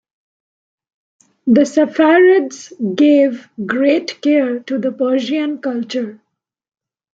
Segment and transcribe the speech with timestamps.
[1.45, 6.19] The Saffarids gave great care to the Persian culture.